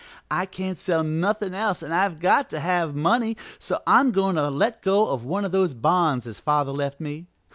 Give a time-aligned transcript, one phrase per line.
[0.31, 4.49] I can't sell nothin' else an' I've got to have money, so I'm goin' to
[4.49, 7.27] let go of one of those bonds as father left me.